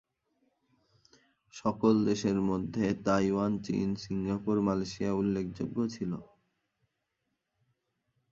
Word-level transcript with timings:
সেসকল 1.53 1.95
দেশের 2.05 2.37
মধ্যে 2.49 2.85
তাইওয়ান, 3.05 3.51
চীন, 3.65 3.89
সিঙ্গাপুর, 4.03 4.55
মালয়েশিয়া 4.61 5.11
উল্লেখযোগ্য 5.13 5.77
ছিল। 5.95 6.11